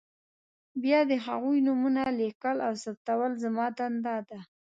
[0.83, 4.39] بیا د هغوی نومونه لیکل او ثبتول زما دنده ده.